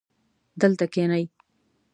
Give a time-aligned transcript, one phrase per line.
[0.61, 1.25] دلته کښېنئ